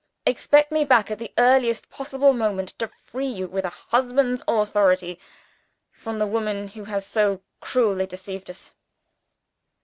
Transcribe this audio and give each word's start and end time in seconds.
Expect 0.25 0.71
me 0.71 0.83
back 0.83 1.11
at 1.11 1.19
the 1.19 1.31
earliest 1.37 1.87
possible 1.91 2.33
moment, 2.33 2.69
to 2.79 2.87
free 2.87 3.27
you 3.27 3.47
with 3.47 3.65
a 3.65 3.69
husband's 3.69 4.41
authority 4.47 5.19
from 5.91 6.17
the 6.17 6.25
woman 6.25 6.69
who 6.69 6.85
has 6.85 7.05
so 7.05 7.43
cruelly 7.59 8.07
deceived 8.07 8.49
us. 8.49 8.71